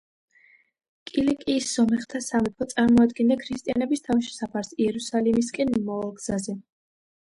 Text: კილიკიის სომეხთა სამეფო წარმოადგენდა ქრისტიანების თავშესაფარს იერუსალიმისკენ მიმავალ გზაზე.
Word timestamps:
კილიკიის 1.11 1.67
სომეხთა 1.75 2.23
სამეფო 2.29 2.69
წარმოადგენდა 2.73 3.39
ქრისტიანების 3.45 4.07
თავშესაფარს 4.11 4.77
იერუსალიმისკენ 4.83 5.75
მიმავალ 5.79 6.15
გზაზე. 6.21 6.63